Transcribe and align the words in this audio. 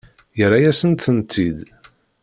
Yerra-yasent-tent-id. 0.37 1.59